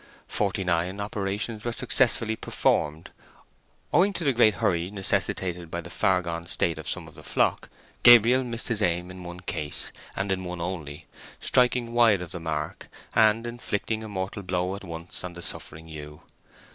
Forty 0.27 0.63
nine 0.63 0.99
operations 0.99 1.63
were 1.63 1.71
successfully 1.71 2.35
performed. 2.35 3.11
Owing 3.93 4.13
to 4.13 4.23
the 4.23 4.33
great 4.33 4.55
hurry 4.55 4.89
necessitated 4.89 5.69
by 5.69 5.79
the 5.81 5.91
far 5.91 6.23
gone 6.23 6.47
state 6.47 6.79
of 6.79 6.89
some 6.89 7.07
of 7.07 7.13
the 7.13 7.21
flock, 7.21 7.69
Gabriel 8.01 8.43
missed 8.43 8.69
his 8.69 8.81
aim 8.81 9.11
in 9.11 9.23
one 9.23 9.41
case, 9.41 9.91
and 10.15 10.31
in 10.31 10.43
one 10.43 10.59
only—striking 10.59 11.93
wide 11.93 12.21
of 12.21 12.31
the 12.31 12.39
mark, 12.39 12.87
and 13.13 13.45
inflicting 13.45 14.03
a 14.03 14.07
mortal 14.07 14.41
blow 14.41 14.73
at 14.75 14.83
once 14.83 15.19
upon 15.19 15.33
the 15.35 15.41
suffering 15.43 15.87
ewe. 15.87 16.19